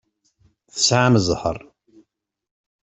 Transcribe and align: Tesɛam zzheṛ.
Tesɛam 0.73 1.15
zzheṛ. 1.23 1.57